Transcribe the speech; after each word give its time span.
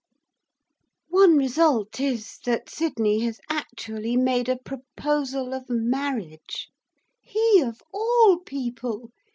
One 1.09 1.37
result 1.37 1.99
is 1.99 2.39
that 2.45 2.71
Sydney 2.71 3.19
has 3.19 3.39
actually 3.51 4.17
made 4.17 4.49
a 4.49 4.57
proposal 4.57 5.53
of 5.53 5.69
marriage, 5.69 6.69
he 7.21 7.61
of 7.63 7.83
all 7.93 8.39
people! 8.43 9.11